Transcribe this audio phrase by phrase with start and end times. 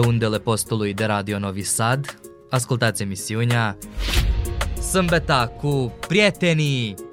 [0.00, 2.18] pe undele postului de Radio Novi Sad.
[2.50, 3.78] Ascultați emisiunea
[4.90, 7.05] Sâmbeta cu prietenii!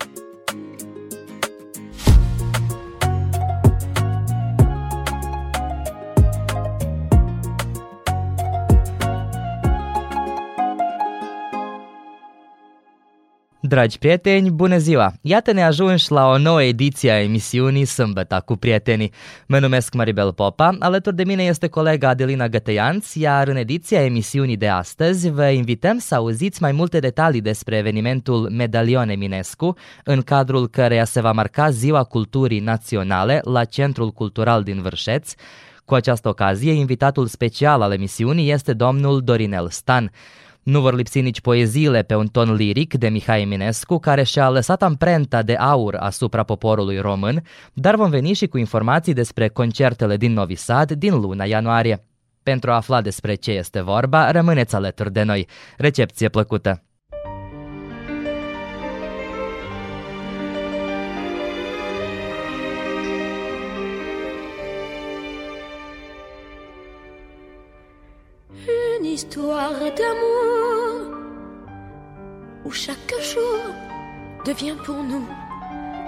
[13.74, 15.14] Dragi prieteni, bună ziua!
[15.22, 19.14] Iată ne ajungi la o nouă ediție a emisiunii Sâmbăta cu prietenii.
[19.48, 24.58] Mă numesc Maribel Popa, alături de mine este colega Adelina Gătăianț, iar în ediția emisiunii
[24.58, 30.68] de astăzi vă invităm să auziți mai multe detalii despre evenimentul Medalion Eminescu, în cadrul
[30.68, 35.34] căreia se va marca Ziua Culturii Naționale la Centrul Cultural din Vârșeț.
[35.86, 40.12] Cu această ocazie, invitatul special al emisiunii este domnul Dorinel Stan.
[40.64, 44.84] Nu vor lipsi nici poeziile pe un ton liric de Mihai Eminescu, care și-a lăsat
[44.84, 50.34] amprenta de aur asupra poporului român, dar vom veni și cu informații despre concertele din
[50.34, 52.06] Novi Sad din luna ianuarie.
[52.44, 55.48] Pentru a afla despre ce este vorba, rămâneți alături de noi.
[55.78, 56.84] Recepție plăcută!
[69.14, 70.33] histoire d'amour
[72.66, 73.60] où chaque jour
[74.46, 75.26] devient pour nous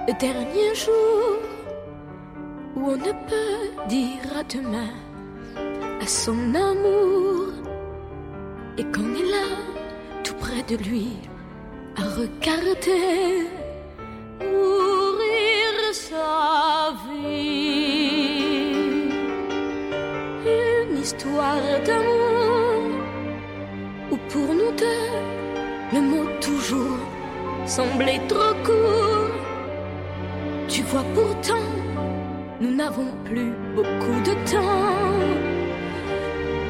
[0.08, 1.40] le dernier jour
[2.76, 4.94] où on ne peut dire à demain
[6.02, 7.48] à son amour
[8.78, 9.48] et qu'on est là
[10.24, 11.08] tout près de lui
[11.98, 13.48] à regarder
[28.28, 29.32] trop court.
[30.68, 31.68] Tu vois pourtant,
[32.60, 35.20] nous n'avons plus beaucoup de temps.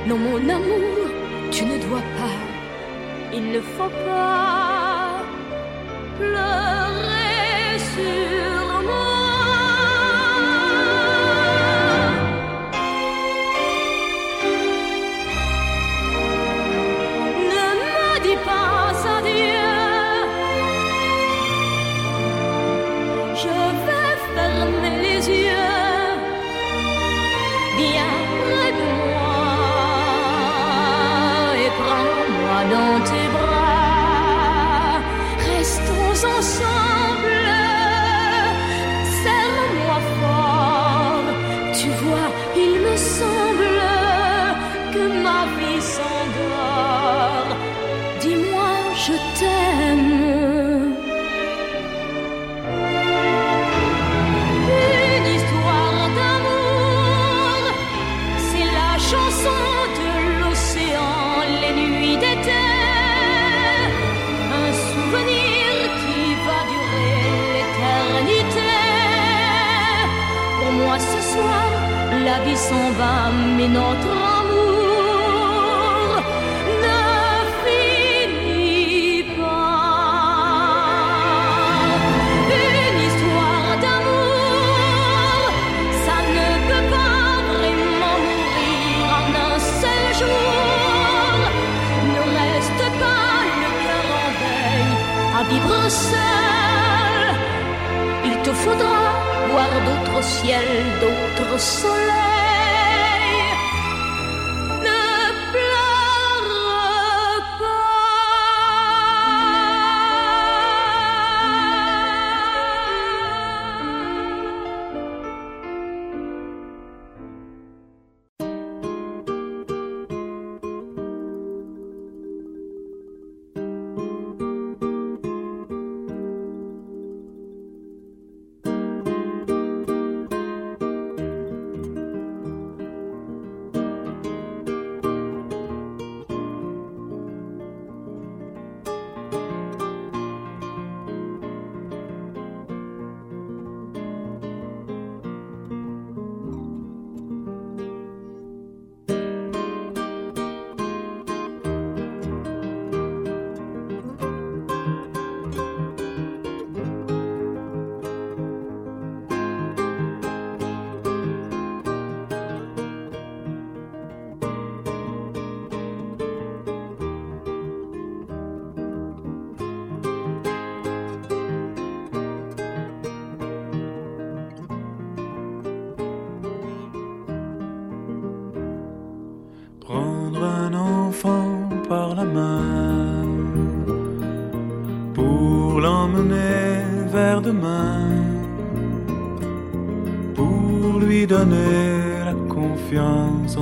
[0.07, 1.09] Non, mon amour,
[1.52, 2.38] tu ne dois pas,
[3.34, 5.22] il ne faut pas
[6.18, 6.75] pleurer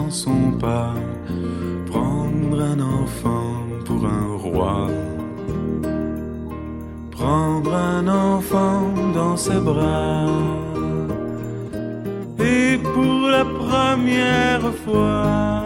[0.09, 0.93] son pas,
[1.85, 3.53] prendre un enfant
[3.85, 4.87] pour un roi
[7.23, 8.81] prendre un enfant
[9.13, 10.25] dans ses bras.
[12.39, 15.63] Et pour la première fois,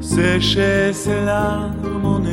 [0.00, 2.24] sécher ses larmes en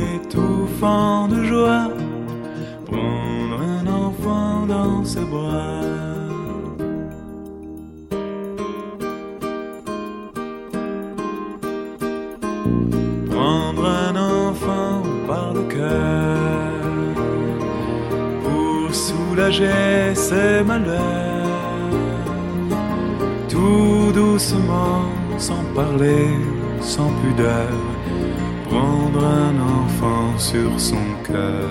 [30.50, 31.70] sur son cœur,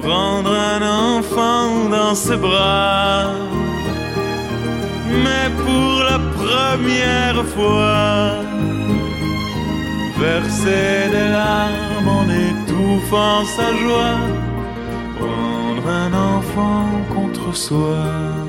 [0.00, 0.82] prendre un
[1.16, 3.26] enfant dans ses bras,
[5.24, 8.42] mais pour la première fois,
[10.18, 14.18] verser des larmes en étouffant sa joie.
[15.88, 18.45] Un enfant contre soi.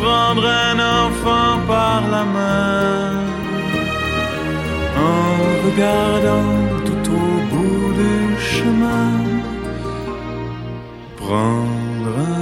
[0.00, 3.12] Prendre un enfant par la main
[4.96, 6.52] en regardant
[6.86, 8.16] tout au bout du
[8.52, 9.12] chemin.
[11.16, 12.39] Prendre un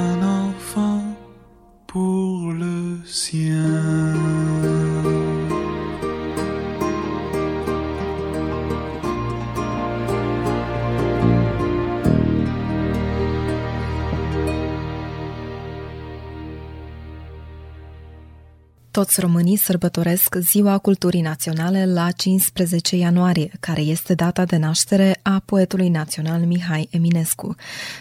[18.99, 25.43] Toți românii sărbătoresc Ziua Culturii Naționale la 15 ianuarie, care este data de naștere a
[25.45, 27.55] poetului național Mihai Eminescu.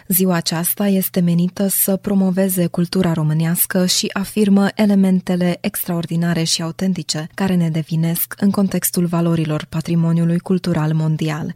[0.08, 7.56] Ziua aceasta este menită să promoveze cultura românească și afirmă elementele extraordinare și autentice care
[7.56, 11.54] ne devinesc în contextul valorilor patrimoniului cultural mondial.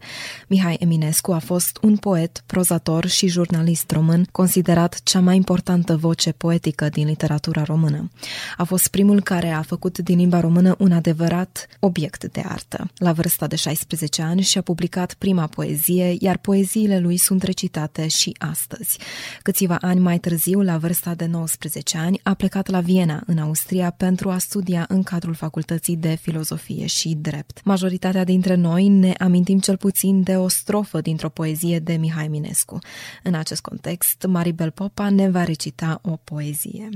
[0.48, 6.32] Mihai Eminescu a fost un poet, prozator și jurnalist român, considerat cea mai importantă voce
[6.32, 8.10] poetică din literatura română.
[8.56, 12.90] A fost primul care a făcut din limba română un adevărat obiect de artă.
[12.96, 18.36] La vârsta de 16 ani și-a publicat prima poezie, iar poeziile lui sunt recitate și
[18.38, 18.98] astăzi.
[19.42, 23.90] Câțiva ani mai târziu, la vârsta de 19 ani, a plecat la Viena, în Austria,
[23.90, 27.60] pentru a studia în cadrul Facultății de Filozofie și Drept.
[27.64, 32.78] Majoritatea dintre noi ne amintim cel puțin de o strofă dintr-o poezie de Mihai Minescu.
[33.22, 36.88] În acest context, Maribel Popa ne va recita o poezie.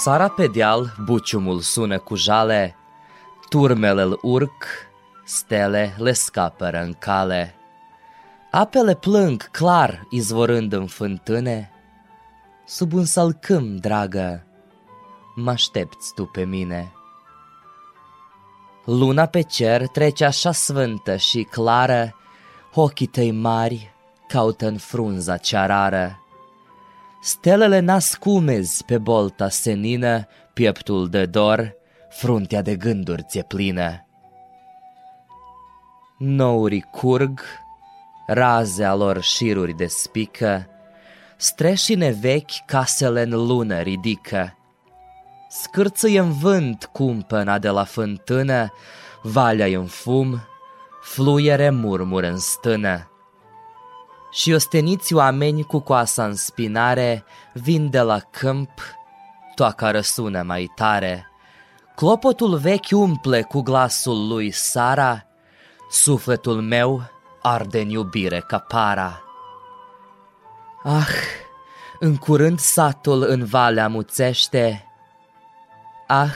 [0.00, 2.76] Sara pe deal, buciumul sună cu jale,
[3.48, 4.64] turmele îl urc,
[5.24, 7.54] stele le scapără în cale.
[8.50, 11.70] Apele plâng clar, izvorând în fântâne,
[12.66, 14.46] Sub un salcâm, dragă,
[15.34, 16.92] mă aștepți tu pe mine.
[18.84, 22.14] Luna pe cer trece așa sfântă și clară,
[22.74, 23.94] Ochii tăi mari
[24.28, 26.25] caută în frunza cea rară.
[27.26, 31.74] Stelele nasc umezi pe bolta senină, pieptul de dor,
[32.08, 34.06] fruntea de gânduri ți-e plină.
[36.18, 37.40] Nourii curg,
[38.26, 40.66] raze a lor șiruri de spică,
[41.36, 44.56] streșine vechi casele în lună ridică.
[45.48, 48.72] scârțâie în vânt cumpăna de la fântână,
[49.22, 50.40] valea în fum,
[51.02, 53.10] fluiere murmur în stână.
[54.36, 58.70] Și osteniți oameni cu coasa în spinare vin de la câmp,
[59.54, 61.30] toaca răsună mai tare.
[61.94, 65.26] Clopotul vechi umple cu glasul lui Sara,
[65.90, 67.02] sufletul meu
[67.42, 69.22] arde în iubire ca para.
[70.82, 71.14] Ah,
[71.98, 74.86] în curând satul în valea muțește,
[76.06, 76.34] Ah,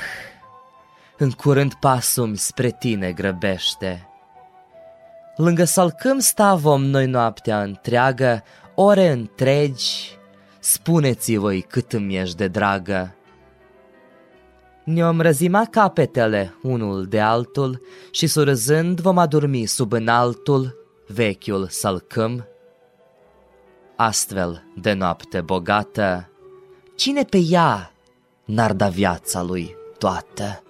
[1.16, 4.09] în curând pasul spre tine grăbește.
[5.40, 8.42] Lângă salcâm stavom noi noaptea întreagă,
[8.75, 10.18] ore întregi,
[10.59, 13.14] spuneți-voi cât îmi ești de dragă.
[14.85, 22.47] Ne-om răzima capetele unul de altul și surâzând vom adormi sub înaltul vechiul salcâm.
[23.97, 26.30] Astfel de noapte bogată,
[26.97, 27.92] cine pe ea
[28.44, 30.62] n-ar da viața lui toată?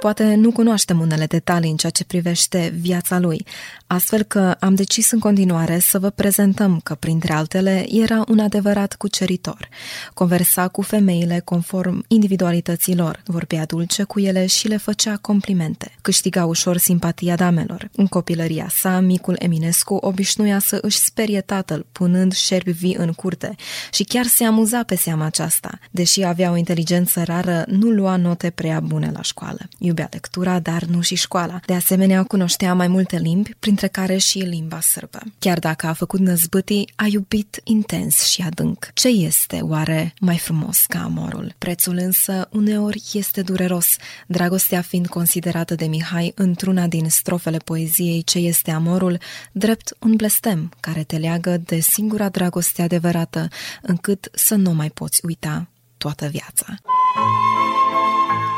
[0.00, 3.46] Poate nu cunoaștem unele detalii în ceea ce privește viața lui,
[3.86, 8.94] astfel că am decis în continuare să vă prezentăm că, printre altele, era un adevărat
[8.94, 9.68] cuceritor.
[10.14, 15.92] Conversa cu femeile conform individualității lor, vorbea dulce cu ele și le făcea complimente.
[16.02, 17.90] Câștiga ușor simpatia damelor.
[17.96, 23.54] În copilăria sa, micul Eminescu obișnuia să își sperie tatăl, punând șerpi vii în curte
[23.92, 25.78] și chiar se amuza pe seama aceasta.
[25.90, 29.58] Deși avea o inteligență rară, nu lua note prea bune la școală.
[29.90, 31.60] Iubea lectura, dar nu și școala.
[31.66, 35.18] De asemenea, cunoștea mai multe limbi, printre care și limba sârbă.
[35.38, 38.90] Chiar dacă a făcut năzbâtii, a iubit intens și adânc.
[38.94, 41.54] Ce este, oare, mai frumos ca amorul?
[41.58, 43.86] Prețul însă uneori este dureros,
[44.26, 49.18] dragostea fiind considerată de Mihai într-una din strofele poeziei Ce este amorul,
[49.52, 53.48] drept un blestem care te leagă de singura dragoste adevărată,
[53.82, 55.68] încât să nu mai poți uita
[55.98, 56.66] toată viața.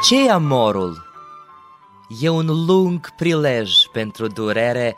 [0.08, 1.12] Ce e amorul?
[2.21, 4.97] E un lung prilej pentru durere,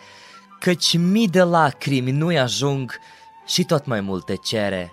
[0.60, 2.98] căci mii de lacrimi nu-i ajung
[3.46, 4.92] și tot mai multe cere.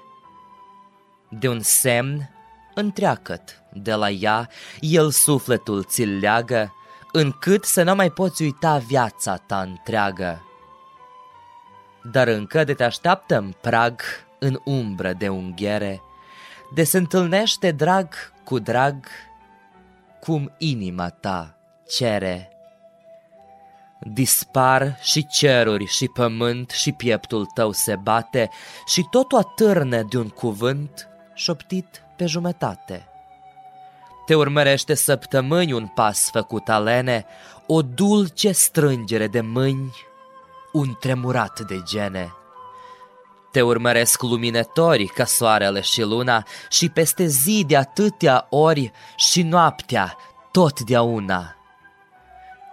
[1.29, 2.29] De un semn,
[2.73, 4.49] întreacăt de la ea,
[4.79, 6.73] el sufletul ți-l leagă,
[7.11, 10.45] încât să nu mai poți uita viața ta întreagă.
[12.11, 14.01] Dar încă de te așteaptă în prag,
[14.39, 16.01] în umbră de unghiere,
[16.73, 18.13] de se întâlnește drag
[18.43, 19.05] cu drag,
[20.19, 21.60] cum inima ta
[21.95, 22.51] cere.
[23.99, 28.49] Dispar și ceruri și pământ și pieptul tău se bate
[28.85, 33.05] și totul atârne de un cuvânt șoptit pe jumătate.
[34.25, 37.25] Te urmărește săptămâni un pas făcut alene,
[37.67, 39.93] o dulce strângere de mâini,
[40.71, 42.33] un tremurat de gene.
[43.51, 50.17] Te urmăresc luminătorii ca soarele și luna și peste zi de atâtea ori și noaptea
[50.51, 51.55] totdeauna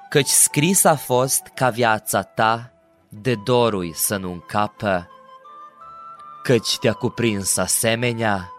[0.08, 2.72] căci scris a fost ca viața ta
[3.08, 5.08] de dorui să nu încapă,
[6.42, 8.52] căci te-a cuprins asemenea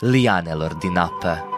[0.00, 1.55] lianelor din apă.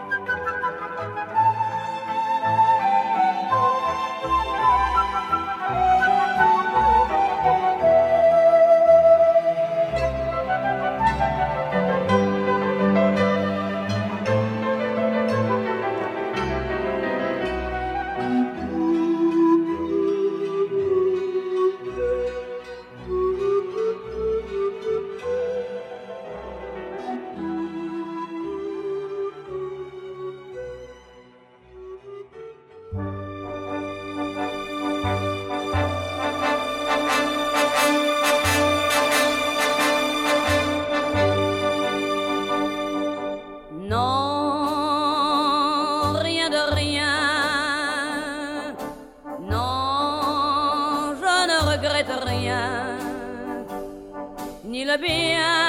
[54.63, 55.68] ni la mia.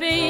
[0.00, 0.29] be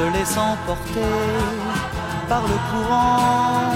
[0.00, 1.16] se laissant porter
[2.28, 3.70] par le courant,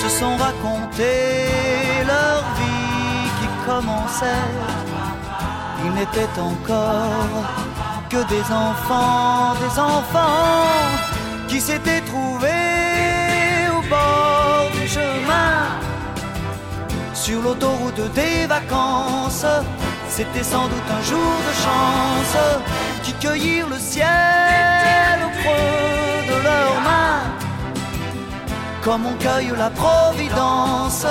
[0.00, 4.50] se sont racontés leur vie qui commençait.
[5.84, 7.44] Ils n'étaient encore
[8.10, 10.90] que des enfants, des enfants
[11.48, 15.54] qui s'étaient trouvés au bord du chemin,
[17.14, 19.46] sur l'autoroute des vacances.
[20.08, 22.36] C'était sans doute un jour de chance
[23.24, 27.22] qui cueillirent le ciel au creux de leurs mains,
[28.82, 31.06] comme on cueille la providence,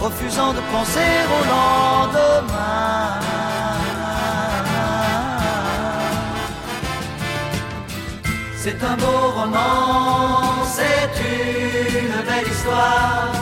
[0.00, 3.20] refusant de penser au lendemain.
[8.56, 13.32] C'est un beau roman, c'est une belle histoire,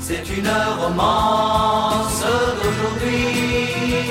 [0.00, 0.50] c'est une
[0.80, 2.24] romance
[2.62, 4.04] d'aujourd'hui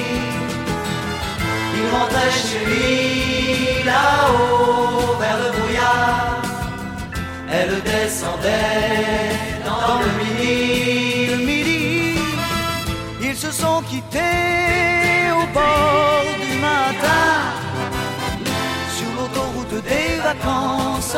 [1.76, 6.42] il rentrait chez lui là-haut vers le brouillard.
[7.52, 12.20] Elle descendait dans le midi, le midi.
[13.22, 17.30] Ils se sont quittés au bord du matin
[18.96, 21.18] sur l'autoroute des vacances.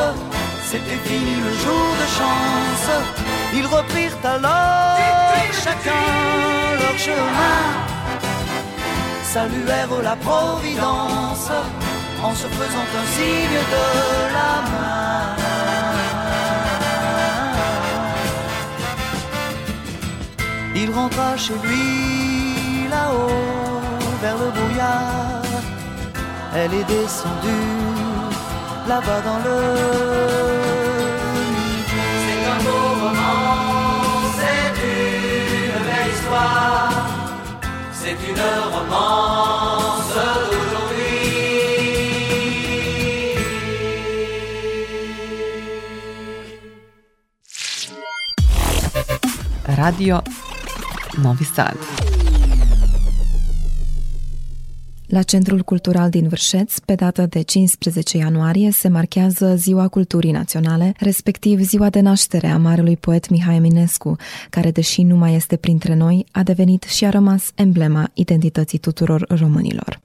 [0.70, 2.88] C'était fini le jour de chance.
[3.54, 4.98] Ils reprirent alors
[5.64, 6.06] chacun
[6.80, 7.85] leur chemin
[9.36, 11.50] saluèrent la Providence
[12.26, 13.86] en se faisant un signe de
[14.36, 15.24] la main.
[20.82, 23.80] Il rentra chez lui là-haut
[24.22, 25.42] vers le brouillard.
[26.58, 27.76] Elle est descendue
[28.88, 29.58] là-bas dans le
[49.86, 50.22] Radio
[51.18, 52.05] Novi Sad.
[55.16, 60.94] La Centrul Cultural din Vârșeț, pe data de 15 ianuarie, se marchează Ziua Culturii Naționale,
[60.98, 64.16] respectiv ziua de naștere a marelui poet Mihai Eminescu,
[64.50, 69.24] care, deși nu mai este printre noi, a devenit și a rămas emblema identității tuturor
[69.28, 70.00] românilor.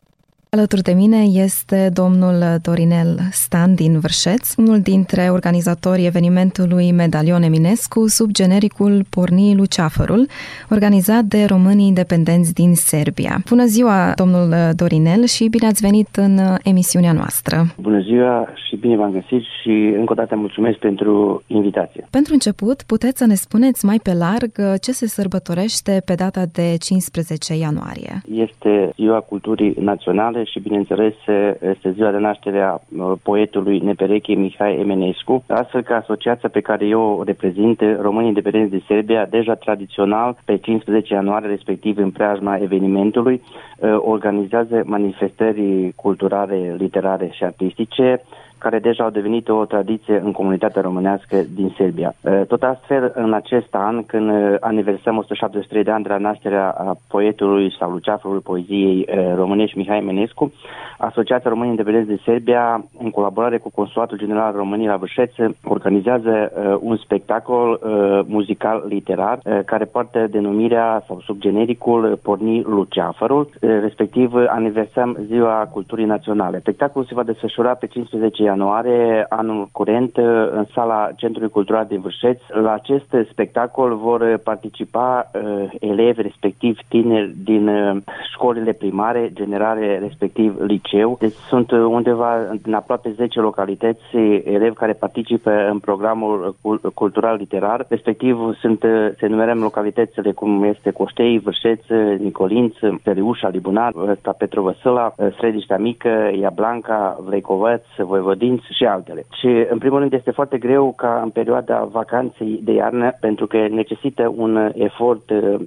[0.57, 8.07] Alături de mine este domnul Dorinel Stan din Vârșeț, unul dintre organizatorii evenimentului Medalion Eminescu
[8.07, 10.27] sub genericul Porni Luceafărul,
[10.69, 13.41] organizat de românii independenți din Serbia.
[13.49, 17.55] Bună ziua, domnul Dorinel, și bine ați venit în emisiunea noastră.
[17.81, 22.07] Bună ziua și bine v-am găsit și încă o dată mulțumesc pentru invitație.
[22.09, 26.75] Pentru început, puteți să ne spuneți mai pe larg ce se sărbătorește pe data de
[26.79, 28.21] 15 ianuarie.
[28.33, 31.13] Este Ziua Culturii Naționale și, bineînțeles,
[31.59, 36.85] este ziua de naștere a uh, poetului Nepereche Mihai Eminescu, astfel că asociația pe care
[36.85, 42.57] eu o reprezint, Românii Independenți de Serbia, deja tradițional, pe 15 ianuarie, respectiv în preajma
[42.57, 48.21] evenimentului, uh, organizează manifestări culturale, literare și artistice,
[48.61, 52.13] care deja au devenit o tradiție în comunitatea românească din Serbia.
[52.47, 57.75] Tot astfel, în acest an, când aniversăm 173 de ani de la nașterea a poetului
[57.79, 60.53] sau luceafărului poeziei românești Mihai Menescu,
[60.97, 65.31] Asociația Românii Independenți de Serbia, în colaborare cu Consulatul General României la Vârșeț,
[65.63, 67.79] organizează un spectacol
[68.25, 76.59] muzical literar care poartă denumirea sau sub genericul Porni Luceafărul, respectiv aniversăm Ziua Culturii Naționale.
[76.59, 80.17] Spectacolul se va desfășura pe 15 ianuarie anul curent
[80.51, 82.39] în sala Centrului Cultural din Vârșeț.
[82.47, 85.41] La acest spectacol vor participa uh,
[85.79, 87.97] elevi, respectiv tineri din uh,
[88.33, 91.17] școlile primare, generale, respectiv liceu.
[91.19, 96.55] Deci sunt undeva în aproape 10 localități elevi care participă în programul
[96.93, 98.79] cultural literar, respectiv sunt,
[99.19, 101.81] se numerăm localitățile cum este Coștei, Vârșeț,
[102.19, 103.91] Nicolinț, Periușa, Libunar,
[104.37, 109.25] Petrovăsăla, Srediștea Mică, Iablanca, Vleicovăț, Voivod dinți și altele.
[109.39, 113.67] Și, în primul rând, este foarte greu ca în perioada vacanței de iarnă, pentru că
[113.67, 115.59] necesită un efort uh,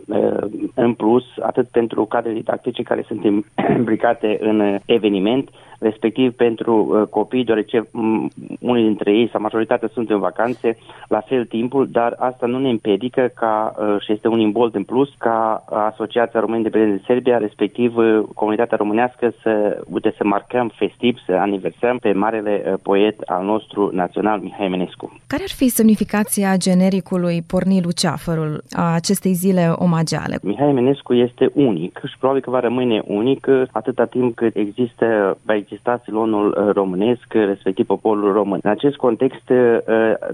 [0.75, 3.25] în plus, atât pentru cadre didactice care sunt
[3.81, 10.11] implicate în eveniment, respectiv pentru uh, copii, deoarece um, unii dintre ei sau majoritatea sunt
[10.11, 10.77] în vacanțe,
[11.09, 14.85] la fel timpul, dar asta nu ne împiedică ca, uh, și este un imbold în
[14.85, 20.73] plus, ca Asociația Români de din Serbia, respectiv uh, comunitatea românească, să, uite, să marcăm
[20.75, 25.21] festiv, să aniversăm pe marele uh, poet al nostru național, Mihai Eminescu.
[25.27, 30.39] Care ar fi semnificația genericului Porni Luceafărul a acestei zile omagiale?
[30.43, 35.55] Mihai Eminescu este unic și probabil că va rămâne unic atâta timp cât există, va
[35.65, 38.59] exista silonul uh, românesc, respectiv poporul român.
[38.63, 39.53] În acest context,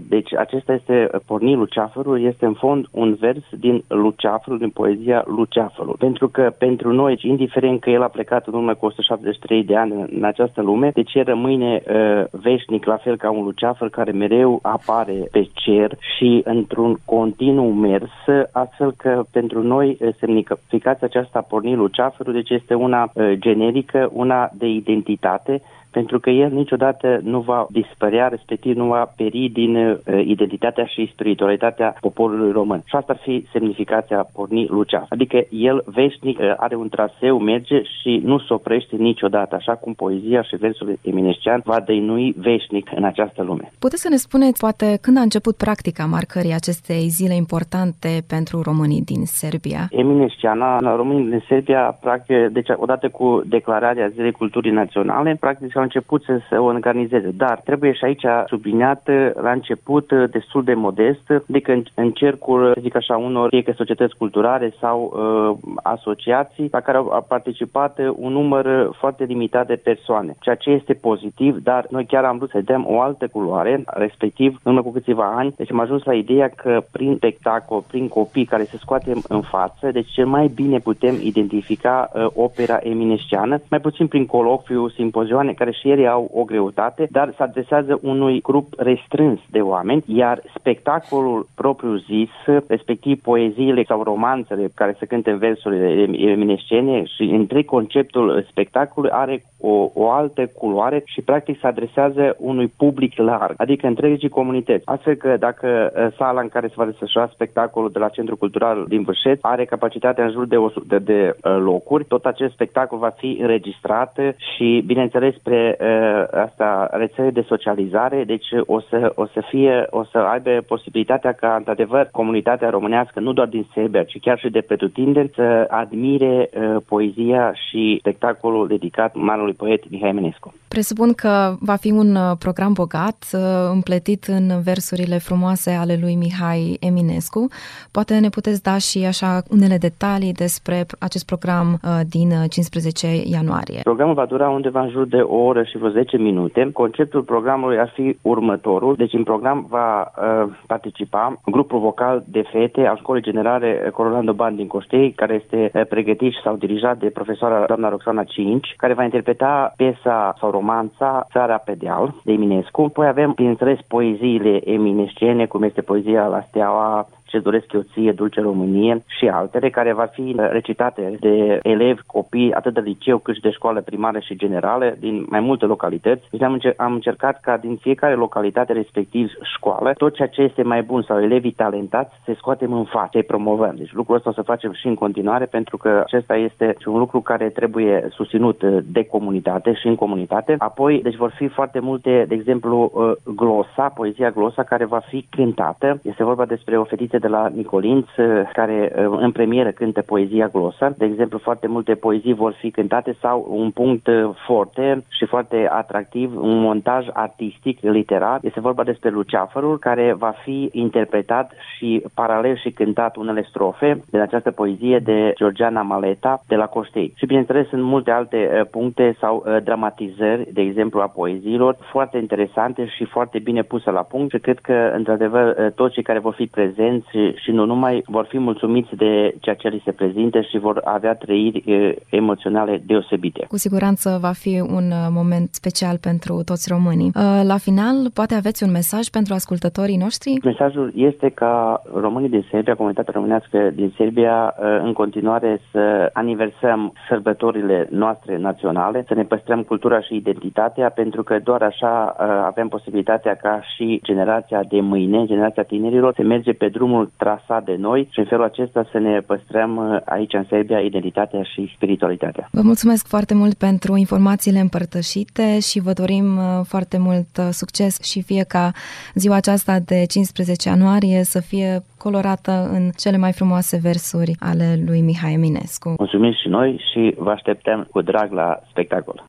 [0.09, 5.97] deci acesta este Porni Luceafărul, este în fond un vers din Luceafărul, din poezia Luceafărul.
[5.99, 9.93] Pentru că pentru noi, indiferent că el a plecat în urmă cu 173 de ani
[10.17, 14.59] în această lume, deci el rămâne uh, veșnic, la fel ca un luceafăr care mereu
[14.63, 18.11] apare pe cer și într-un continuu mers,
[18.53, 24.11] astfel că pentru noi uh, semnificația aceasta a pornit luceafărul, deci este una uh, generică,
[24.13, 29.51] una de identitate, mobilitate pentru că el niciodată nu va dispărea, respectiv nu va peri
[29.53, 32.83] din uh, identitatea și spiritualitatea poporului român.
[32.85, 35.07] Și asta ar fi semnificația porni Lucea.
[35.09, 39.93] Adică el veșnic uh, are un traseu, merge și nu se oprește niciodată, așa cum
[39.95, 43.73] poezia și versul eminescian va dăinui veșnic în această lume.
[43.79, 49.03] Puteți să ne spuneți, poate, când a început practica marcării acestei zile importante pentru românii
[49.03, 49.89] din Serbia?
[49.91, 56.23] Eminesciana, românii din Serbia, practic, deci odată cu declararea Zilei Culturii Naționale, practic au început
[56.23, 57.31] să se organizeze.
[57.31, 62.97] Dar trebuie și aici subliniat la început destul de modest, adică în, cercul, să zic
[62.97, 68.91] așa, unor fie că societăți culturale sau uh, asociații la care au participat un număr
[68.99, 72.85] foarte limitat de persoane, ceea ce este pozitiv, dar noi chiar am vrut să dăm
[72.89, 76.85] o altă culoare, respectiv, în urmă cu câțiva ani, deci am ajuns la ideea că
[76.93, 82.11] prin spectacol, prin copii care se scoate în față, deci cel mai bine putem identifica
[82.13, 87.35] uh, opera eminesciană, mai puțin prin colofiu, simpozioane, care și ele au o greutate, dar
[87.37, 92.31] se adresează unui grup restrâns de oameni, iar spectacolul propriu zis,
[92.67, 99.45] respectiv poeziile sau romanțele care se cântă în versurile eminescene și întreg conceptul spectacolului are
[99.61, 104.87] o, o altă culoare și practic se adresează unui public larg, adică întregii comunități.
[104.87, 108.85] Astfel că dacă uh, sala în care se va desfășura spectacolul de la Centrul Cultural
[108.89, 112.99] din Vârșet are capacitatea în jur de 100 de, de uh, locuri, tot acest spectacol
[112.99, 119.13] va fi înregistrat și, bineînțeles, spre de uh, asta rețele de socializare, deci o să,
[119.15, 124.03] o să fie, o să aibă posibilitatea ca, într-adevăr, comunitatea românească, nu doar din Serbia,
[124.03, 130.09] ci chiar și de pretutindeni, să admire uh, poezia și spectacolul dedicat marului poet Mihai
[130.09, 130.55] Eminescu.
[130.69, 133.41] Presupun că va fi un uh, program bogat, uh,
[133.73, 137.49] împletit în versurile frumoase ale lui Mihai Eminescu.
[137.91, 143.81] Poate ne puteți da și așa unele detalii despre acest program uh, din 15 ianuarie.
[143.83, 146.71] Programul va dura undeva în jur de o oră și vreo 10 minute.
[146.73, 148.95] Conceptul programului ar fi următorul.
[148.95, 154.57] Deci în program va uh, participa grupul vocal de fete al Școlii Generale Corolando Band
[154.57, 159.73] din Coștei, care este pregătit sau dirijat de profesoara doamna Roxana Cinci, care va interpreta
[159.77, 162.83] piesa sau romanța Țara pe deal de Eminescu.
[162.83, 168.41] Apoi avem, bineînțeles, poeziile eminescene, cum este poezia La Steaua, ce doresc eu ție, Dulce
[168.41, 173.35] Românie și altele, care va fi uh, recitate de elevi, copii, atât de liceu cât
[173.35, 176.27] și de școală primară și generală, din mai multe localități.
[176.31, 180.63] Deci am, încer- am încercat ca din fiecare localitate, respectiv școală, tot ceea ce este
[180.63, 183.75] mai bun sau elevii talentați, să scoatem în față, să-i promovăm.
[183.77, 187.21] Deci lucrul ăsta o să facem și în continuare, pentru că acesta este un lucru
[187.21, 190.55] care trebuie susținut uh, de comunitate și în comunitate.
[190.59, 195.27] Apoi, deci vor fi foarte multe, de exemplu, uh, glosa, poezia glosa, care va fi
[195.31, 196.01] cântată.
[196.03, 200.49] Este vorba despre o fetiță de la Nicolinț, uh, care uh, în premieră cântă poezia
[200.49, 200.95] glosă.
[200.97, 205.69] De exemplu, foarte multe poezii vor fi cântate sau un punct uh, foarte și foarte
[205.73, 208.39] atractiv, un montaj artistic, literar.
[208.43, 214.19] Este vorba despre Luceafărul, care va fi interpretat și paralel și cântat unele strofe de
[214.21, 217.13] această poezie de Georgiana Maleta de la Coștei.
[217.17, 223.05] Și bineînțeles sunt multe alte puncte sau dramatizări, de exemplu, a poeziilor, foarte interesante și
[223.05, 227.10] foarte bine puse la punct și cred că, într-adevăr, toți cei care vor fi prezenți
[227.11, 230.81] și, și nu numai vor fi mulțumiți de ceea ce li se prezintă și vor
[230.85, 231.65] avea trăiri
[232.11, 233.45] emoționale deosebite.
[233.49, 237.11] Cu siguranță va fi un moment special pentru toți românii.
[237.43, 240.39] La final, poate aveți un mesaj pentru ascultătorii noștri?
[240.45, 247.89] Mesajul este ca românii din Serbia, comunitatea românească din Serbia, în continuare să aniversăm sărbătorile
[247.91, 253.61] noastre naționale, să ne păstrăm cultura și identitatea, pentru că doar așa avem posibilitatea ca
[253.75, 258.25] și generația de mâine, generația tinerilor, să merge pe drumul trasat de noi și în
[258.25, 262.49] felul acesta să ne păstrăm uh, aici în Serbia identitatea și spiritualitatea.
[262.53, 268.03] Vă mulțumesc foarte mult pentru informațiile împărtășite și vă dorim uh, foarte mult uh, succes
[268.03, 268.71] și fie ca
[269.15, 275.01] ziua aceasta de 15 ianuarie să fie colorată în cele mai frumoase versuri ale lui
[275.01, 275.95] Mihai Eminescu.
[275.99, 279.25] Mulțumim și noi și vă așteptăm cu drag la spectacol.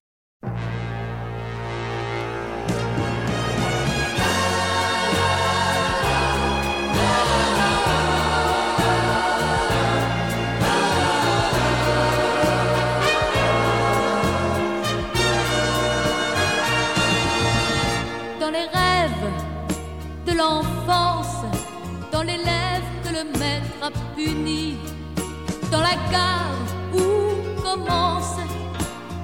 [25.71, 26.57] Dans la gare
[26.93, 28.35] où commence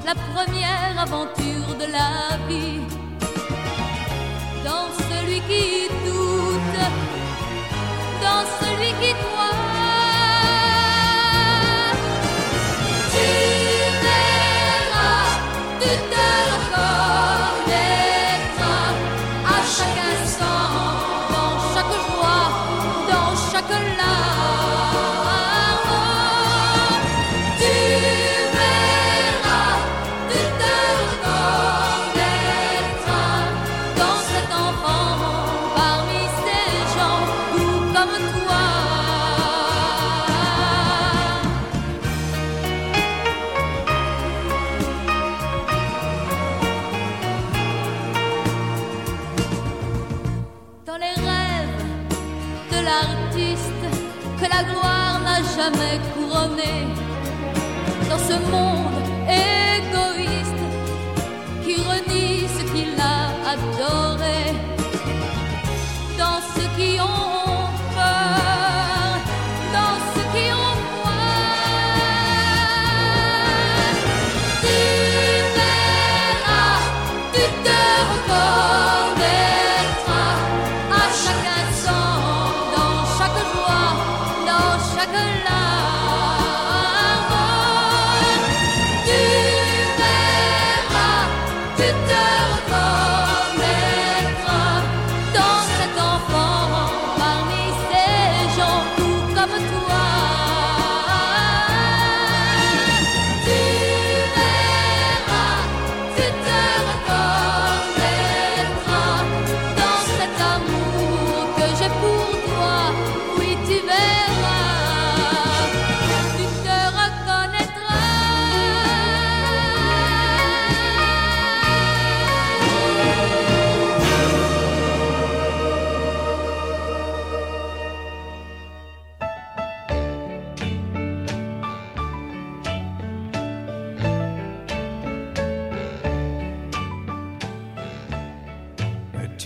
[0.05, 2.81] la première aventure de la vie.
[4.63, 6.79] Dans celui qui doute,
[8.21, 9.66] dans celui qui croit.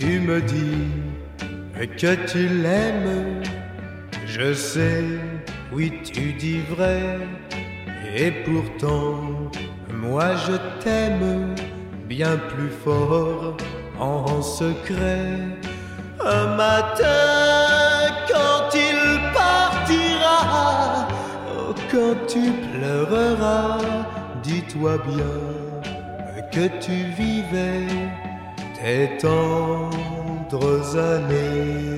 [0.02, 0.88] Tu me dis
[1.96, 3.40] que tu l'aimes.
[4.26, 5.04] Je sais,
[5.72, 7.18] oui, tu dis vrai.
[8.16, 9.50] Et pourtant,
[9.92, 11.54] moi je t'aime
[12.08, 13.56] bien plus fort
[14.00, 15.28] en secret.
[16.20, 17.22] Un matin,
[18.32, 19.00] quand il
[19.40, 21.06] partira,
[21.92, 23.78] quand tu pleureras,
[24.42, 27.86] dis-toi bien que tu vivais
[28.82, 31.96] tes tendres années.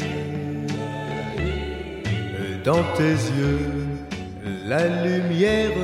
[2.64, 3.86] Dans tes yeux,
[4.66, 5.78] la lumière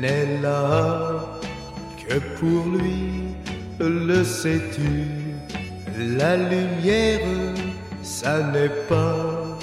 [0.00, 1.12] n'est là
[2.00, 3.34] que pour lui,
[3.80, 5.06] le sais-tu,
[6.20, 7.20] la lumière,
[8.02, 9.58] ça n'est pas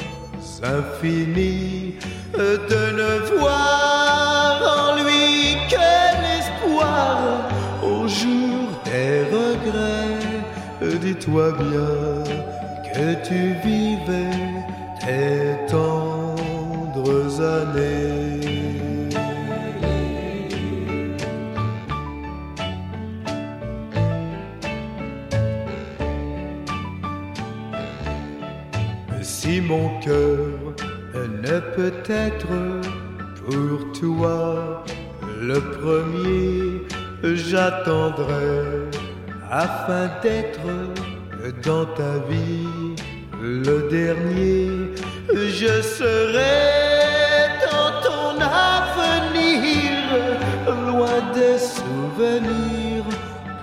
[0.64, 1.96] infini
[2.34, 5.92] de ne voir en lui que
[6.24, 7.20] l'espoir
[7.84, 9.25] au jour des.
[11.06, 12.24] Dis-toi bien
[12.92, 14.32] que tu vivais
[15.00, 18.40] tes tendres années.
[29.22, 30.74] Si mon cœur
[31.44, 32.48] ne peut être
[33.46, 34.84] pour toi
[35.40, 36.82] le premier,
[37.22, 38.86] j'attendrai
[39.52, 40.95] afin d'être
[41.66, 42.96] dans ta vie
[43.42, 44.70] le dernier.
[45.34, 49.92] Je serai dans ton avenir,
[50.88, 53.06] loin des souvenirs,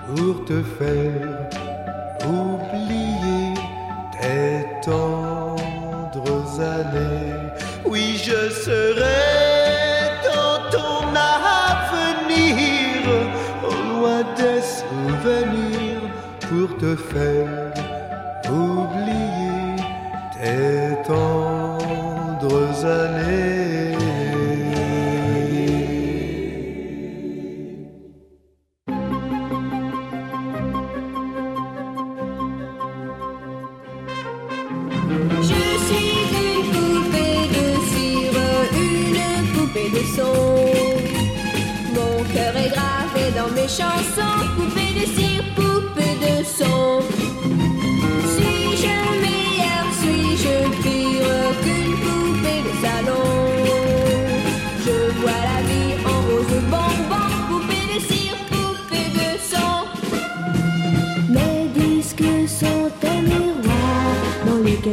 [0.07, 1.49] pour te faire
[2.27, 3.53] oublier
[4.19, 7.33] tes tendres années.
[7.85, 9.23] Oui, je serai
[10.25, 11.05] dans ton
[11.47, 13.01] avenir,
[13.93, 16.01] loin des souvenirs,
[16.49, 17.62] pour te faire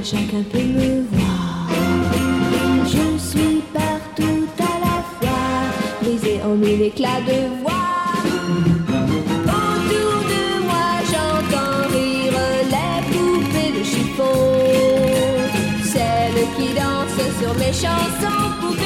[0.05, 1.69] chacun peut me voir.
[2.85, 5.47] Je suis partout à la fois,
[6.03, 7.73] brisé en mille éclats de voix.
[9.45, 12.39] Autour de moi, j'entends rire
[12.75, 14.41] les poupées de chiffon.
[15.85, 18.77] Celles qui dansent sur mes chansons,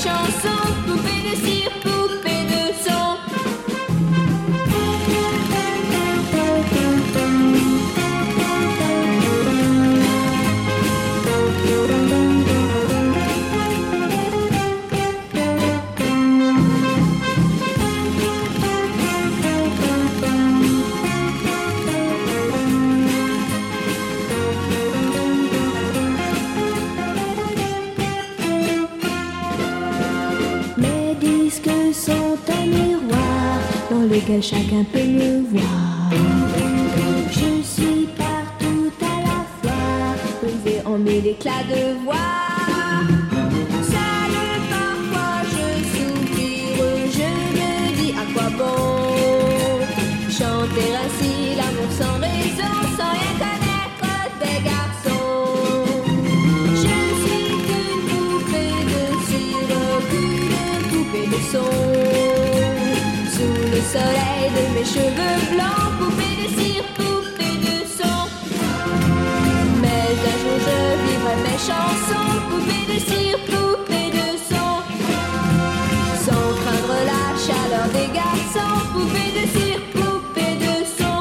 [0.00, 0.08] 就
[0.40, 0.49] 算
[34.38, 36.10] chacun peut me voir.
[37.30, 42.14] Je suis partout à la fois, brisé en mille éclats de voix.
[43.82, 44.32] Seul
[44.70, 49.80] parfois je soupire, je me dis à quoi bon?
[50.30, 54.10] Chanter ainsi l'amour sans raison, sans rien connaître
[54.42, 55.84] des garçons.
[56.82, 59.74] Je suis qu'une poupée de cire,
[60.08, 62.39] qu'une poupée de son.
[63.40, 68.20] Sous le soleil de mes cheveux blancs, poupée de cire, poupée de son.
[69.80, 74.70] Mais un jour je vivrai mes chansons, poupée de cire, poupée de son.
[76.22, 81.18] Sans craindre la chaleur des garçons, poupée de cire, poupée de son.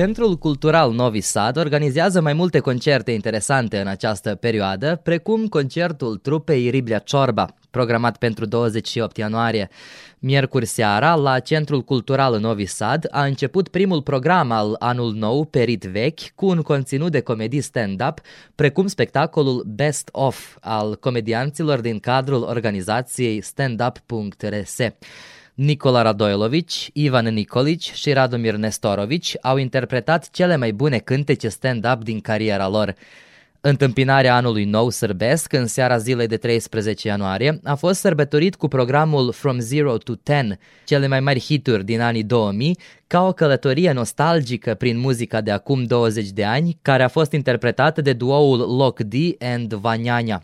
[0.00, 6.70] Centrul Cultural Novi Sad organizează mai multe concerte interesante în această perioadă, precum concertul trupei
[6.70, 7.46] Riblia Ciorba.
[7.70, 9.68] programat pentru 28 ianuarie.
[10.18, 15.84] Miercuri seara, la Centrul Cultural Novi Sad, a început primul program al Anul Nou, Perit
[15.84, 18.20] Vechi, cu un conținut de comedii stand-up,
[18.54, 24.76] precum spectacolul Best Of al comedianților din cadrul organizației standup.rs.
[25.54, 32.20] Nicola Radoilovici, Ivan Nicolici și Radomir Nestorovici au interpretat cele mai bune cântece stand-up din
[32.20, 32.94] cariera lor.
[33.62, 39.32] Întâmpinarea anului nou sârbesc în seara zilei de 13 ianuarie a fost sărbătorit cu programul
[39.32, 44.74] From Zero to Ten, cele mai mari hituri din anii 2000, ca o călătorie nostalgică
[44.74, 49.14] prin muzica de acum 20 de ani, care a fost interpretată de duoul Lock D
[49.38, 50.42] and Vanyanya.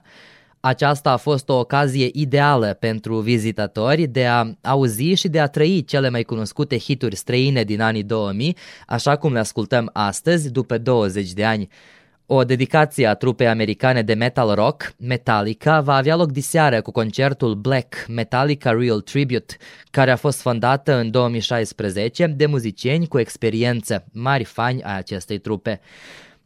[0.66, 5.84] Aceasta a fost o ocazie ideală pentru vizitatori de a auzi și de a trăi
[5.84, 8.56] cele mai cunoscute hituri străine din anii 2000,
[8.86, 11.68] așa cum le ascultăm astăzi, după 20 de ani.
[12.26, 17.54] O dedicație a trupei americane de metal rock, Metallica, va avea loc diseară cu concertul
[17.54, 19.56] Black Metallica Real Tribute,
[19.90, 25.80] care a fost fondată în 2016 de muzicieni cu experiență, mari fani ai acestei trupe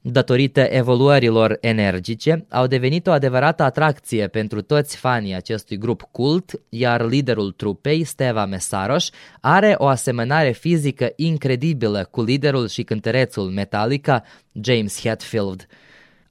[0.02, 7.06] datorită evoluărilor energice, au devenit o adevărată atracție pentru toți fanii acestui grup cult, iar
[7.06, 14.24] liderul trupei, Steva Mesaros, are o asemănare fizică incredibilă cu liderul și cântărețul Metallica,
[14.62, 15.66] James Hetfield.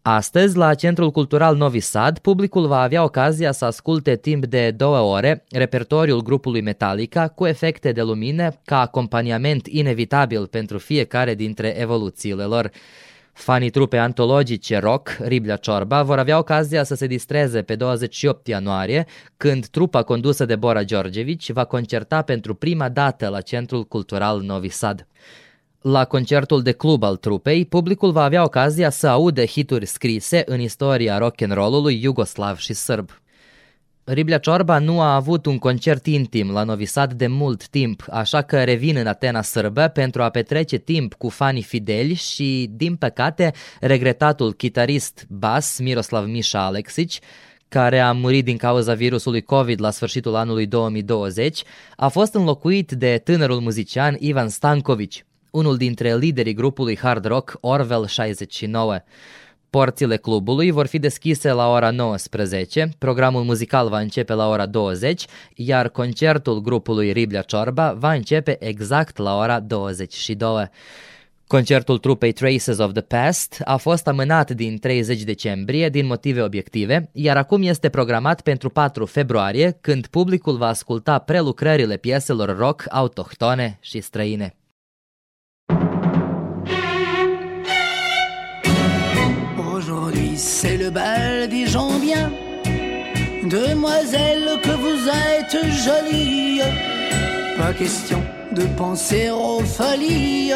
[0.01, 4.97] Astăzi, la Centrul Cultural Novi Sad, publicul va avea ocazia să asculte timp de două
[4.97, 12.43] ore repertoriul grupului Metallica cu efecte de lumină ca acompaniament inevitabil pentru fiecare dintre evoluțiile
[12.43, 12.71] lor.
[13.39, 19.05] Fanii trupe antologice rock, Riblia Ciorba, vor avea ocazia să se distreze pe 28 ianuarie,
[19.37, 24.69] când trupa condusă de Bora Georgevici va concerta pentru prima dată la Centrul Cultural Novi
[24.69, 25.07] Sad.
[25.81, 30.59] La concertul de club al trupei, publicul va avea ocazia să audă hituri scrise în
[30.59, 33.09] istoria rock and rollului iugoslav și sârb.
[34.11, 38.41] Riblia Ciorba nu a avut un concert intim la Novi Sad de mult timp, așa
[38.41, 43.53] că revin în Atena sârbă pentru a petrece timp cu fanii fideli și, din păcate,
[43.79, 47.19] regretatul chitarist bas Miroslav Mișa Alexici,
[47.67, 51.63] care a murit din cauza virusului COVID la sfârșitul anului 2020,
[51.95, 58.05] a fost înlocuit de tânărul muzician Ivan Stankovic, unul dintre liderii grupului hard rock Orwell
[58.05, 58.99] 69.
[59.69, 65.25] Porțile clubului vor fi deschise la ora 19, programul muzical va începe la ora 20,
[65.55, 70.69] iar concertul grupului Riblia Ciorba va începe exact la ora 22.
[71.47, 77.09] Concertul trupei Traces of the Past a fost amânat din 30 decembrie din motive obiective,
[77.13, 83.77] iar acum este programat pentru 4 februarie, când publicul va asculta prelucrările pieselor rock autohtone
[83.81, 84.58] și străine.
[90.39, 92.31] C'est le bal des gens bien.
[93.43, 96.61] Demoiselle, que vous êtes jolie.
[97.57, 100.53] Pas question de penser aux folies.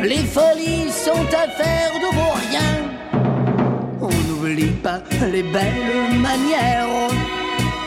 [0.00, 2.78] Les folies sont affaires de vos riens.
[4.00, 5.00] On n'oublie pas
[5.32, 6.86] les belles manières.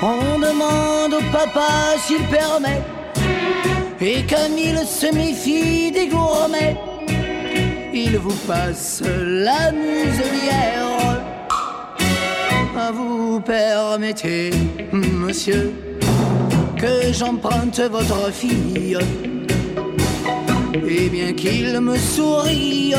[0.02, 2.82] On demande au papa s'il permet.
[4.00, 6.76] Et comme il se méfie des gourmets,
[7.94, 11.22] il vous passe la muselière.
[12.94, 14.52] Vous permettez,
[14.92, 15.72] monsieur,
[16.78, 18.98] que j'emprunte votre fille.
[20.88, 22.94] Et bien qu'il me sourie,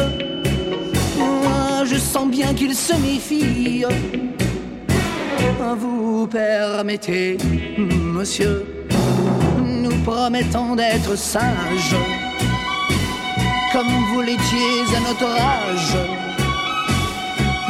[1.19, 3.85] moi je sens bien qu'il se méfie.
[5.79, 7.37] Vous permettez,
[7.79, 8.65] monsieur,
[9.59, 11.97] nous promettons d'être sages
[13.73, 15.97] comme vous l'étiez à notre âge,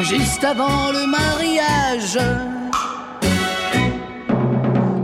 [0.01, 2.19] juste avant le mariage.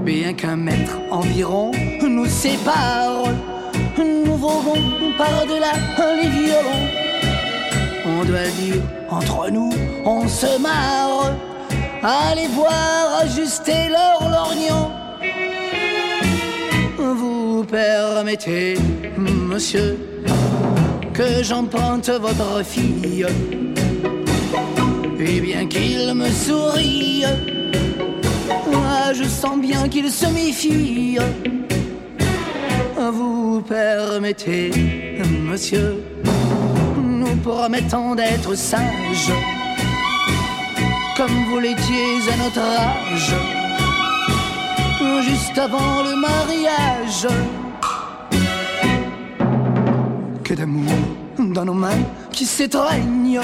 [0.05, 1.71] Bien qu'un mètre environ
[2.03, 3.25] nous sépare,
[3.97, 5.73] nous volons par-delà
[6.21, 6.87] les violons.
[8.07, 9.73] On doit dire, entre nous,
[10.05, 11.33] on se marre.
[12.03, 14.91] Allez voir ajuster leur lorgnon.
[16.97, 18.79] Vous permettez,
[19.17, 19.97] monsieur,
[21.19, 23.27] que j'emprunte votre fille.
[25.19, 27.25] Et bien qu'il me sourie,
[28.71, 31.19] moi je sens bien qu'il se méfie.
[32.97, 34.71] Vous permettez,
[35.51, 36.05] monsieur,
[36.97, 39.33] nous promettons d'être sages,
[41.17, 43.35] comme vous l'étiez à notre âge,
[45.25, 47.27] juste avant le mariage
[50.49, 50.91] que d'amour
[51.39, 53.41] dans nos mains qui s'étreignent,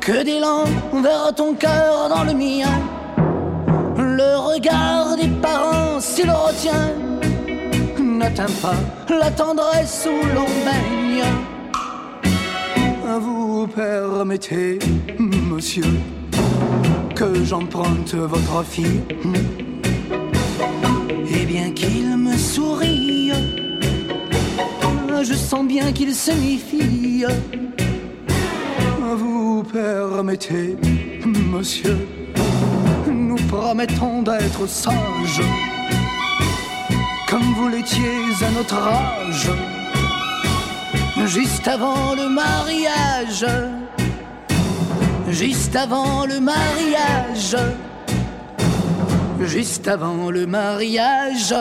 [0.00, 0.62] que d'élan
[1.02, 2.70] vers ton cœur dans le mien.
[3.96, 6.92] Le regard des parents, s'il retient,
[7.98, 8.76] n'atteint pas
[9.08, 11.24] la tendresse où l'on baigne.
[13.20, 14.78] Vous permettez,
[15.18, 15.90] monsieur,
[17.16, 19.00] que j'emprunte votre fille
[21.34, 23.11] Et bien qu'il me sourie,
[25.24, 27.24] je sens bien qu'il se méfie.
[29.16, 30.76] Vous permettez,
[31.24, 31.98] monsieur,
[33.06, 35.42] nous promettons d'être sages,
[37.28, 39.50] comme vous l'étiez à notre âge,
[41.26, 43.46] juste avant le mariage,
[45.28, 47.56] juste avant le mariage,
[49.40, 51.54] juste avant le mariage.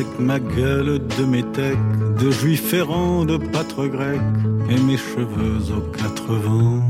[0.00, 1.76] Avec ma gueule de métèque,
[2.18, 4.22] de juif errant, de pâtre grec,
[4.70, 6.88] et mes cheveux aux quatre vents.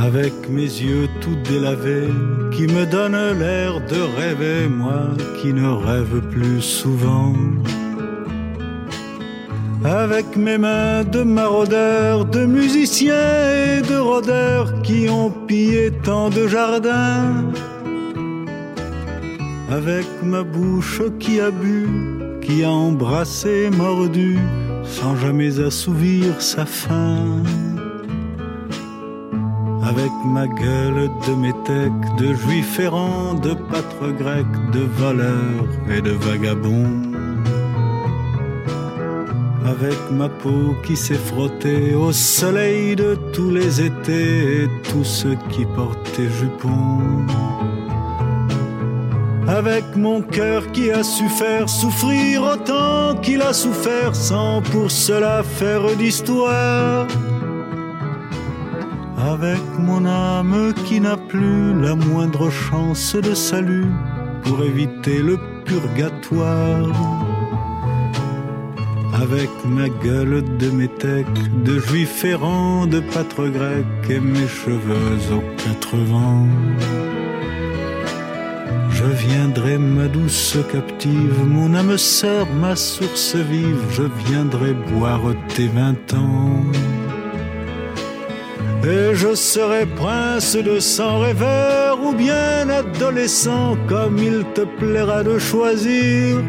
[0.00, 2.08] Avec mes yeux tout délavés,
[2.52, 5.08] qui me donnent l'air de rêver, moi
[5.42, 7.34] qui ne rêve plus souvent.
[9.84, 16.48] Avec mes mains de maraudeurs, de musiciens et de rôdeurs qui ont pillé tant de
[16.48, 17.44] jardins.
[19.68, 21.88] Avec ma bouche qui a bu,
[22.40, 24.38] qui a embrassé, mordu,
[24.84, 27.42] sans jamais assouvir sa faim.
[29.82, 36.12] Avec ma gueule de métèque, de juif errant, de pâtre grec, de voleur et de
[36.12, 37.02] vagabond.
[39.64, 45.36] Avec ma peau qui s'est frottée au soleil de tous les étés et tous ceux
[45.50, 47.26] qui portaient jupons
[49.48, 55.42] avec mon cœur qui a su faire souffrir autant qu'il a souffert sans pour cela
[55.42, 57.06] faire d'histoire.
[59.18, 63.90] Avec mon âme qui n'a plus la moindre chance de salut
[64.42, 66.92] pour éviter le purgatoire.
[69.14, 75.62] Avec ma gueule de métèque, de juif errant, de pâtre grec et mes cheveux aux
[75.62, 76.46] quatre vents.
[79.06, 85.68] Je viendrai, ma douce captive, mon âme sœur, ma source vive, je viendrai boire tes
[85.68, 86.64] vingt ans.
[88.82, 95.38] Et je serai prince de sang rêveur ou bien adolescent, comme il te plaira de
[95.38, 96.42] choisir.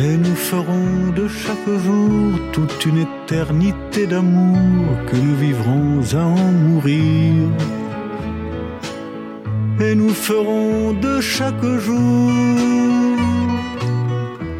[0.00, 6.52] Et nous ferons de chaque jour toute une éternité d'amour que nous vivrons à en
[6.52, 7.48] mourir
[9.82, 12.30] et nous ferons de chaque jour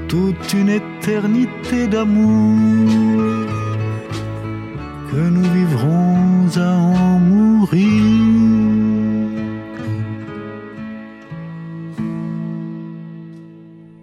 [0.09, 3.47] toute une éternité d'amour
[5.11, 8.33] que nous vivrons à en mourir.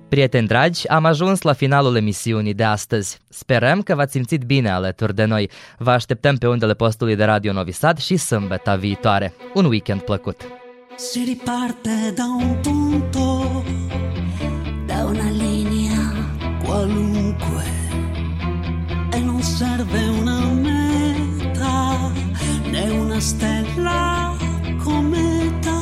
[0.10, 3.20] Prieteni dragi, am ajuns la finalul emisiunii de astăzi.
[3.30, 5.50] Sperăm că v-ați simțit bine alături de noi.
[5.78, 9.34] Vă așteptăm pe undele postului de Radio Novi Sad și sâmbătă viitoare.
[9.54, 10.59] Un weekend plăcut!
[11.02, 13.64] Si riparte da un punto,
[14.86, 16.28] da una linea
[16.62, 17.64] qualunque
[19.10, 22.12] e non serve una meta
[22.66, 24.36] né una stella
[24.84, 25.80] cometa.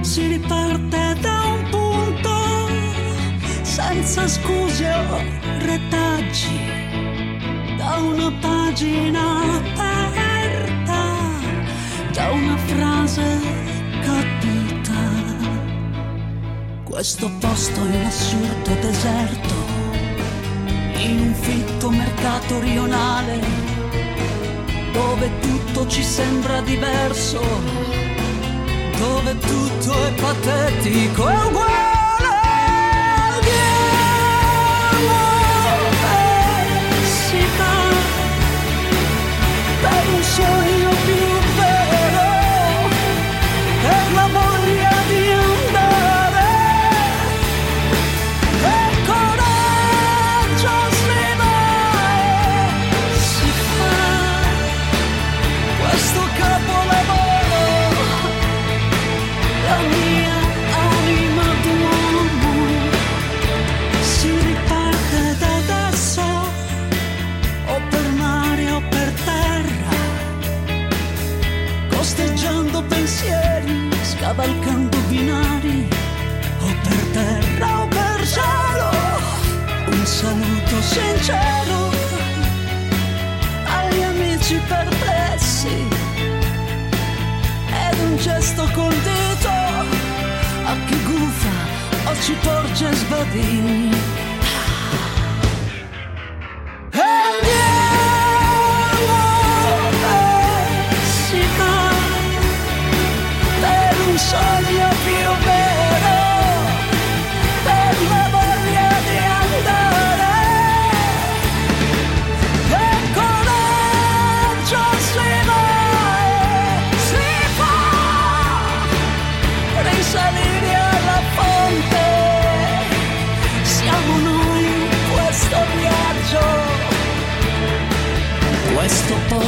[0.00, 2.34] Si riparte da un punto
[3.62, 5.18] senza scuse o
[5.60, 6.58] retaggi,
[7.76, 9.22] da una pagina
[9.58, 11.02] aperta,
[12.12, 13.70] da una frase
[14.04, 15.00] capita.
[16.84, 19.54] Questo posto un assurdo deserto,
[20.96, 23.40] in un fitto mercato rionale,
[24.92, 27.40] dove tutto ci sembra diverso,
[28.98, 31.61] dove tutto è patetico e uguale.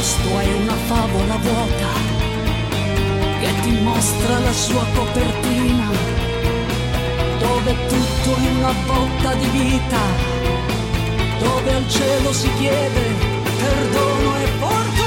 [0.05, 1.87] Questo è una favola vuota
[3.39, 5.89] che ti mostra la sua copertina,
[7.39, 10.01] dove tutto è una botta di vita,
[11.39, 13.01] dove al cielo si chiede
[13.57, 15.04] perdono e porto.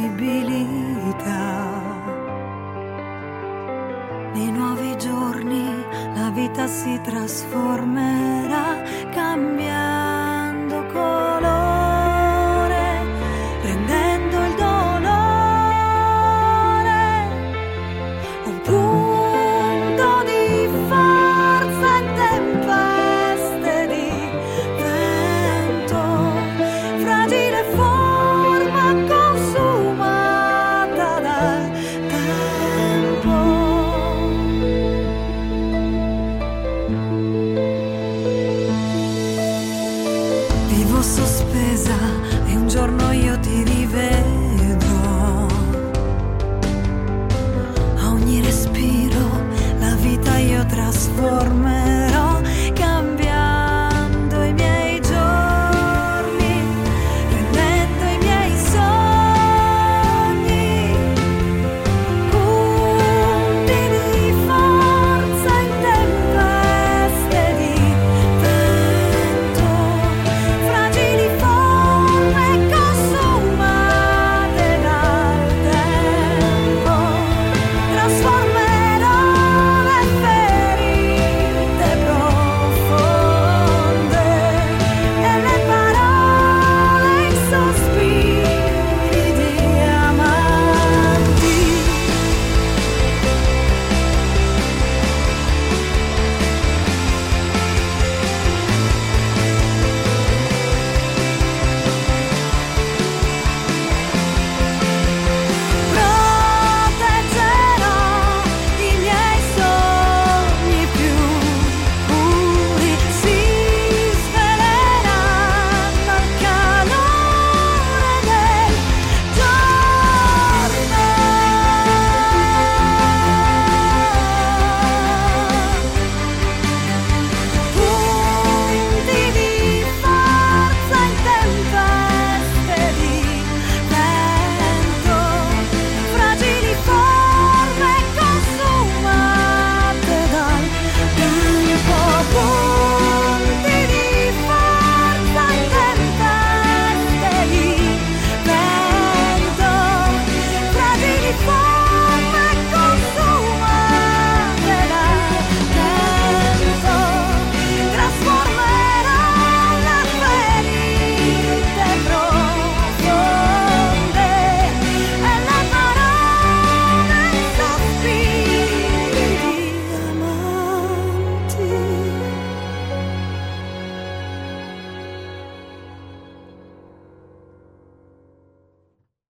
[0.00, 1.68] possibilità.
[4.32, 5.84] Nei nuovi giorni
[6.14, 8.29] la vita si trasformerà.